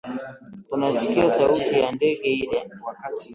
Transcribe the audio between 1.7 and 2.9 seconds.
ya ndege ile?